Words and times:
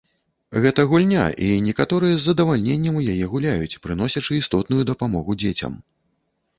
Гэта 0.61 0.85
гульня, 0.91 1.25
і 1.49 1.49
некаторыя 1.67 2.15
з 2.17 2.23
задавальненнем 2.29 2.99
у 3.03 3.05
яе 3.15 3.25
гуляюць, 3.37 3.79
прыносячы 3.87 4.33
істотную 4.43 4.83
дапамогу 4.93 5.41
дзецям. 5.45 5.83